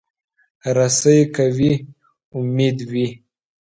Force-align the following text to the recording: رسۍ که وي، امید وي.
رسۍ 0.77 1.19
که 1.33 1.45
وي، 1.57 1.73
امید 2.37 2.77
وي. 2.91 3.07